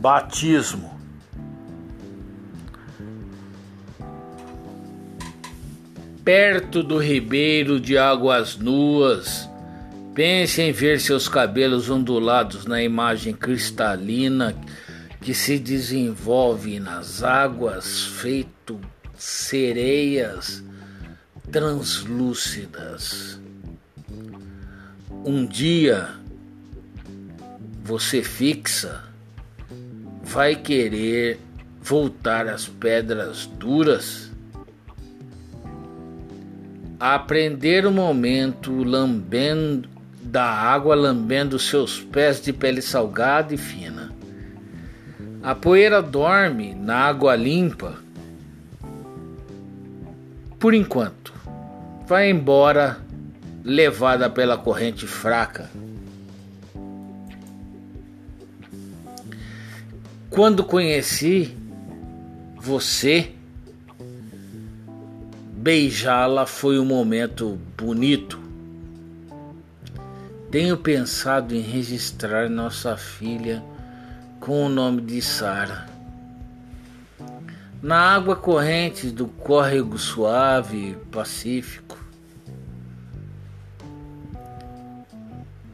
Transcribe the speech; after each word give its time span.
Batismo. 0.00 0.98
Perto 6.24 6.82
do 6.82 6.96
ribeiro 6.96 7.78
de 7.78 7.98
águas 7.98 8.56
nuas, 8.56 9.46
pense 10.14 10.62
em 10.62 10.72
ver 10.72 11.00
seus 11.00 11.28
cabelos 11.28 11.90
ondulados 11.90 12.64
na 12.64 12.82
imagem 12.82 13.34
cristalina 13.34 14.56
que 15.20 15.34
se 15.34 15.58
desenvolve 15.58 16.80
nas 16.80 17.22
águas, 17.22 18.06
feito 18.06 18.80
sereias 19.14 20.64
translúcidas. 21.52 23.38
Um 25.26 25.44
dia 25.44 26.08
você 27.84 28.22
fixa, 28.22 29.09
vai 30.30 30.54
querer 30.54 31.40
voltar 31.82 32.46
às 32.46 32.68
pedras 32.68 33.46
duras? 33.46 34.30
Aprender 37.00 37.84
o 37.84 37.90
momento 37.90 38.84
lambendo 38.84 39.88
da 40.22 40.44
água 40.44 40.94
lambendo 40.94 41.58
seus 41.58 41.98
pés 41.98 42.40
de 42.40 42.52
pele 42.52 42.80
salgada 42.80 43.52
e 43.52 43.56
fina. 43.56 44.12
A 45.42 45.52
poeira 45.52 46.00
dorme 46.00 46.74
na 46.74 46.96
água 46.96 47.34
limpa. 47.34 47.96
Por 50.60 50.74
enquanto, 50.74 51.32
vai 52.06 52.30
embora 52.30 52.98
levada 53.64 54.30
pela 54.30 54.56
corrente 54.56 55.08
fraca. 55.08 55.68
Quando 60.30 60.62
conheci 60.62 61.56
você, 62.56 63.32
beijá-la 65.56 66.46
foi 66.46 66.78
um 66.78 66.84
momento 66.84 67.58
bonito. 67.76 68.38
Tenho 70.48 70.76
pensado 70.76 71.52
em 71.52 71.60
registrar 71.60 72.48
nossa 72.48 72.96
filha 72.96 73.60
com 74.38 74.66
o 74.66 74.68
nome 74.68 75.02
de 75.02 75.20
Sara. 75.20 75.88
Na 77.82 78.14
água 78.14 78.36
corrente 78.36 79.10
do 79.10 79.26
córrego 79.26 79.98
suave 79.98 80.96
pacífico, 81.10 81.98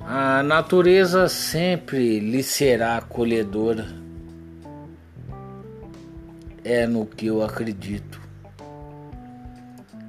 a 0.00 0.44
natureza 0.44 1.28
sempre 1.28 2.20
lhe 2.20 2.42
será 2.44 2.98
acolhedora 2.98 4.03
é 6.64 6.86
no 6.86 7.04
que 7.04 7.26
eu 7.26 7.42
acredito. 7.44 8.20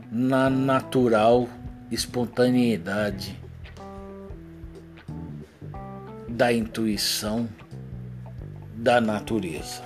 Na 0.09 0.49
natural 0.49 1.49
espontaneidade 1.91 3.39
da 6.27 6.51
intuição 6.51 7.47
da 8.75 8.99
natureza. 9.01 9.83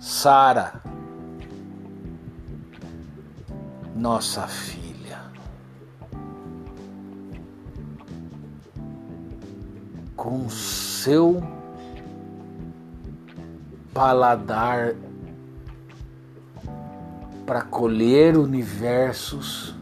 Sara, 0.00 0.80
nossa 3.94 4.46
filha, 4.46 5.20
com 10.14 10.48
seu 10.48 11.55
paladar 13.96 14.94
para 17.46 17.62
colher 17.62 18.36
universos, 18.36 19.74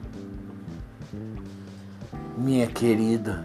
minha 2.38 2.68
querida, 2.68 3.44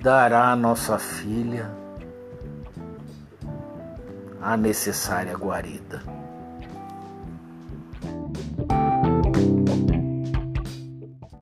dará 0.00 0.52
à 0.52 0.56
nossa 0.56 0.98
filha 0.98 1.70
a 4.40 4.56
necessária 4.56 5.34
guarida. 5.34 6.02